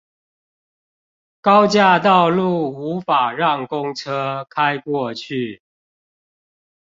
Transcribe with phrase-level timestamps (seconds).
[1.41, 5.61] 高架道路無法讓公車開過去